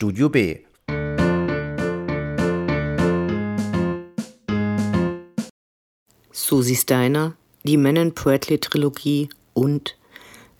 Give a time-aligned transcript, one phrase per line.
[0.00, 0.60] Studio B.
[6.30, 7.34] Susie Steiner,
[7.64, 9.96] die Menon Bradley Trilogie und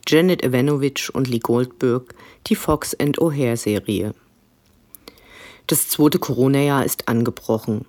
[0.09, 2.17] Janet Evanovich und Lee Goldberg,
[2.49, 4.13] die Fox and O'Hare Serie.
[5.69, 7.87] Das zweite Corona-Jahr ist angebrochen.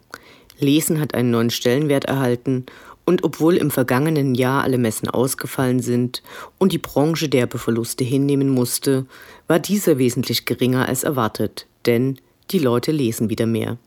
[0.60, 2.68] Lesen hat einen neuen Stellenwert erhalten
[3.10, 6.22] und obwohl im vergangenen Jahr alle Messen ausgefallen sind
[6.60, 9.08] und die Branche derbe Verluste hinnehmen musste,
[9.48, 12.20] war dieser wesentlich geringer als erwartet, denn
[12.52, 13.80] die Leute lesen wieder mehr.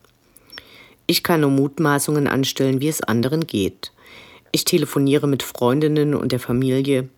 [1.06, 3.92] Ich kann nur Mutmaßungen anstellen, wie es anderen geht.
[4.50, 7.08] Ich telefoniere mit Freundinnen und der Familie,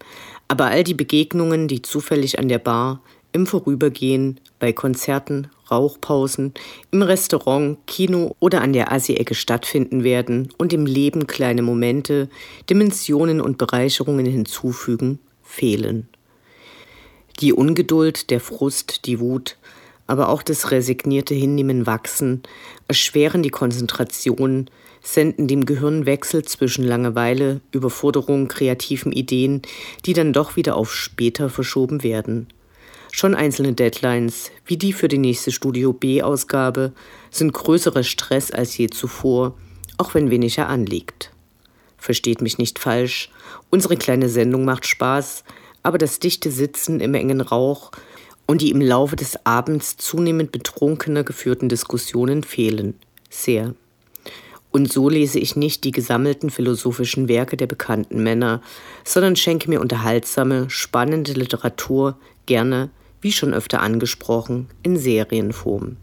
[0.46, 3.00] aber all die Begegnungen, die zufällig an der Bar,
[3.32, 6.54] im Vorübergehen, bei Konzerten, Rauchpausen,
[6.90, 12.28] im Restaurant, Kino oder an der Assi-Ecke stattfinden werden und im Leben kleine Momente,
[12.68, 16.08] Dimensionen und Bereicherungen hinzufügen, fehlen.
[17.40, 19.56] Die Ungeduld, der Frust, die Wut,
[20.06, 22.42] aber auch das resignierte Hinnehmen wachsen,
[22.88, 24.68] erschweren die Konzentration,
[25.02, 29.62] senden dem Gehirn Wechsel zwischen Langeweile, Überforderung, kreativen Ideen,
[30.06, 32.48] die dann doch wieder auf später verschoben werden.
[33.16, 36.90] Schon einzelne Deadlines, wie die für die nächste Studio B-Ausgabe,
[37.30, 39.56] sind größerer Stress als je zuvor,
[39.98, 41.30] auch wenn weniger anliegt.
[41.96, 43.30] Versteht mich nicht falsch,
[43.70, 45.44] unsere kleine Sendung macht Spaß,
[45.84, 47.92] aber das dichte Sitzen im engen Rauch
[48.46, 52.94] und die im Laufe des Abends zunehmend betrunkener geführten Diskussionen fehlen.
[53.30, 53.76] Sehr.
[54.72, 58.60] Und so lese ich nicht die gesammelten philosophischen Werke der bekannten Männer,
[59.04, 62.90] sondern schenke mir unterhaltsame, spannende Literatur gerne
[63.24, 65.96] wie schon öfter angesprochen, in Serienform.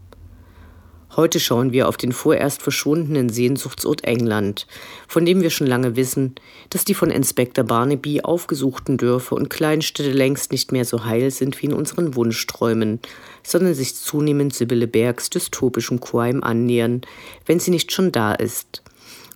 [1.14, 4.66] Heute schauen wir auf den vorerst verschwundenen Sehnsuchtsort England,
[5.06, 6.34] von dem wir schon lange wissen,
[6.70, 11.62] dass die von Inspektor Barnaby aufgesuchten Dörfer und Kleinstädte längst nicht mehr so heil sind
[11.62, 12.98] wie in unseren Wunschträumen,
[13.44, 17.02] sondern sich zunehmend Sibylle Bergs dystopischem Crime annähern,
[17.46, 18.82] wenn sie nicht schon da ist.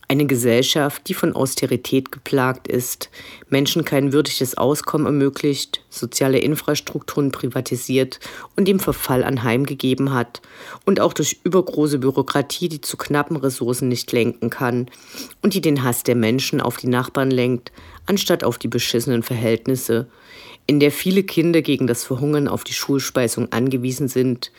[0.09, 3.11] Eine Gesellschaft, die von Austerität geplagt ist,
[3.49, 8.21] Menschen kein würdiges Auskommen ermöglicht, soziale Infrastrukturen privatisiert
[8.55, 10.43] und dem Verfall anheimgegeben hat
[10.85, 14.87] und auch durch übergroße Bürokratie die zu knappen Ressourcen nicht lenken kann
[15.43, 17.73] und die den Hass der Menschen auf die Nachbarn lenkt,
[18.07, 20.07] anstatt auf die beschissenen Verhältnisse,
[20.69, 24.53] in der viele Kinder gegen das Verhungern auf die Schulspeisung angewiesen sind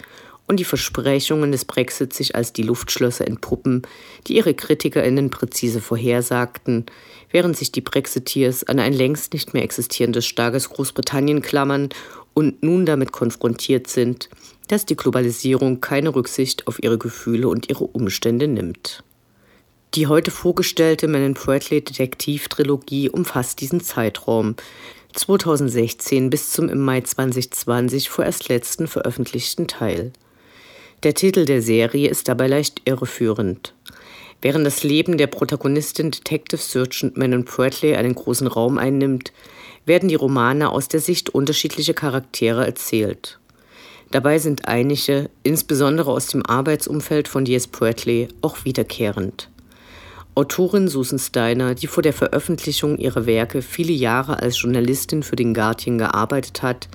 [0.47, 3.81] und die Versprechungen des Brexit sich als die Luftschlösser entpuppen,
[4.25, 6.85] die ihre KritikerInnen präzise vorhersagten,
[7.31, 11.89] während sich die Brexiteers an ein längst nicht mehr existierendes starkes Großbritannien klammern
[12.33, 14.29] und nun damit konfrontiert sind,
[14.67, 19.03] dass die Globalisierung keine Rücksicht auf ihre Gefühle und ihre Umstände nimmt.
[19.95, 24.55] Die heute vorgestellte Menon Bradley Detektivtrilogie umfasst diesen Zeitraum,
[25.13, 30.11] 2016 bis zum im Mai 2020 vorerst letzten veröffentlichten Teil.
[31.03, 33.75] Der Titel der Serie ist dabei leicht irreführend.
[34.41, 39.31] Während das Leben der Protagonistin Detective Sergeant Manon Bradley einen großen Raum einnimmt,
[39.85, 43.39] werden die Romane aus der Sicht unterschiedlicher Charaktere erzählt.
[44.09, 47.67] Dabei sind einige, insbesondere aus dem Arbeitsumfeld von D.S.
[47.67, 49.49] Bradley, auch wiederkehrend.
[50.33, 55.53] Autorin Susan Steiner, die vor der Veröffentlichung ihrer Werke viele Jahre als Journalistin für den
[55.53, 56.87] Guardian gearbeitet hat,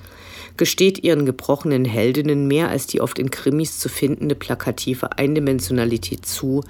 [0.57, 6.63] gesteht ihren gebrochenen Heldinnen mehr als die oft in Krimis zu findende plakative Eindimensionalität zu,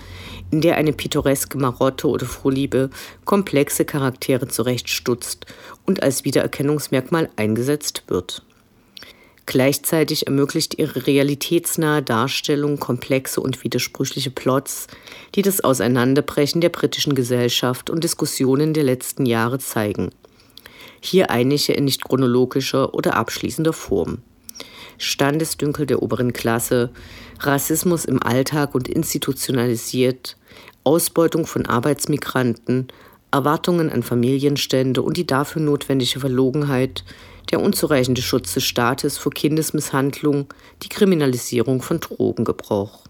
[0.52, 2.90] in der eine pittoreske Marotte oder Vorliebe
[3.26, 5.46] komplexe Charaktere zurechtstutzt
[5.86, 8.44] und als Wiedererkennungsmerkmal eingesetzt wird.
[9.46, 14.88] Gleichzeitig ermöglicht ihre realitätsnahe Darstellung komplexe und widersprüchliche Plots,
[15.36, 20.12] die das Auseinanderbrechen der britischen Gesellschaft und Diskussionen der letzten Jahre zeigen
[21.06, 24.20] hier einige in nicht chronologischer oder abschließender Form.
[24.98, 26.92] Standesdünkel der oberen Klasse,
[27.40, 30.38] Rassismus im Alltag und institutionalisiert,
[30.84, 32.88] Ausbeutung von Arbeitsmigranten,
[33.32, 37.04] Erwartungen an Familienstände und die dafür notwendige Verlogenheit,
[37.52, 40.48] der unzureichende Schutz des Staates vor Kindesmisshandlung,
[40.84, 43.04] die Kriminalisierung von Drogengebrauch.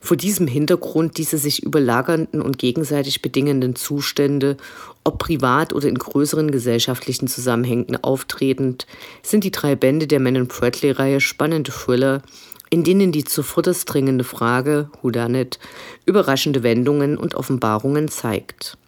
[0.00, 4.56] Vor diesem Hintergrund diese sich überlagernden und gegenseitig bedingenden Zustände,
[5.04, 8.86] ob privat oder in größeren gesellschaftlichen Zusammenhängen auftretend,
[9.22, 12.22] sind die drei Bände der Man Bradley-Reihe spannende Thriller,
[12.70, 15.58] in denen die zuvorderst dringende Frage, Who Done It,
[16.06, 18.78] überraschende Wendungen und Offenbarungen zeigt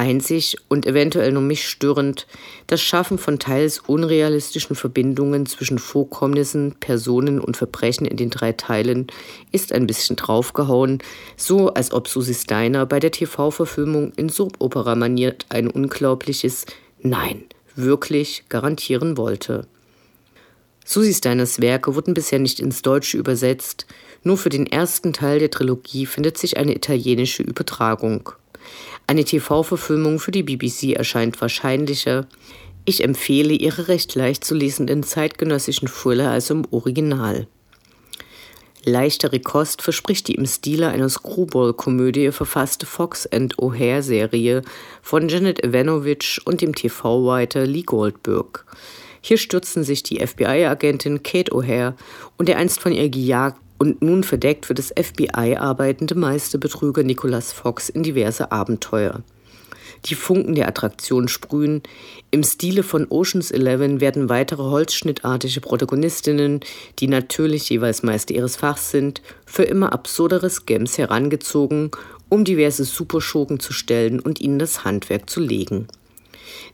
[0.00, 2.26] einzig und eventuell nur mich störend
[2.66, 9.08] das Schaffen von teils unrealistischen Verbindungen zwischen Vorkommnissen, Personen und Verbrechen in den drei Teilen
[9.52, 11.02] ist ein bisschen draufgehauen,
[11.36, 16.64] so als ob Susi Steiner bei der TV-Verfilmung in Soap-Opera-Manier ein unglaubliches
[17.02, 17.44] Nein,
[17.76, 19.66] wirklich garantieren wollte.
[20.86, 23.86] Susi Steiners Werke wurden bisher nicht ins Deutsche übersetzt,
[24.22, 28.30] nur für den ersten Teil der Trilogie findet sich eine italienische Übertragung.
[29.10, 32.28] Eine TV-Verfilmung für die BBC erscheint wahrscheinlicher.
[32.84, 37.48] Ich empfehle ihre recht leicht zu lesenden zeitgenössischen Thriller also im Original.
[38.84, 44.62] Leichtere Kost verspricht die im Stile einer Screwball-Komödie verfasste Fox and O'Hare-Serie
[45.02, 48.64] von Janet Evanovich und dem TV-Writer Lee Goldberg.
[49.22, 51.94] Hier stürzen sich die FBI-Agentin Kate O'Hare
[52.38, 57.50] und der einst von ihr gejagt und nun verdeckt für das FBI arbeitende Meisterbetrüger Nicholas
[57.50, 59.24] Fox in diverse Abenteuer
[60.06, 61.82] die Funken der Attraktion sprühen.
[62.30, 66.60] Im Stile von Oceans 11 werden weitere holzschnittartige Protagonistinnen,
[66.98, 71.90] die natürlich jeweils Meister ihres Fachs sind, für immer absurdere Scams herangezogen,
[72.28, 75.88] um diverse Superschurken zu stellen und ihnen das Handwerk zu legen.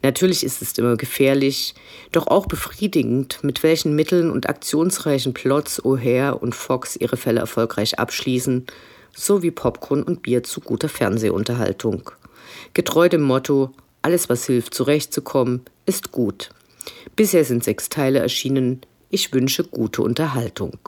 [0.02, 1.74] Natürlich ist es immer gefährlich,
[2.12, 7.98] doch auch befriedigend, mit welchen Mitteln und aktionsreichen Plots O'Hare und Fox ihre Fälle erfolgreich
[7.98, 8.66] abschließen,
[9.14, 12.10] sowie Popcorn und Bier zu guter Fernsehunterhaltung.
[12.74, 16.50] Getreu dem Motto, alles was hilft zurechtzukommen, ist gut.
[17.16, 18.82] Bisher sind sechs Teile erschienen.
[19.10, 20.78] Ich wünsche gute Unterhaltung.